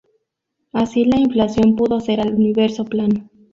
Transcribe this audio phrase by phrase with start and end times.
[0.73, 3.29] Así la inflación pudo hacer al universo plano.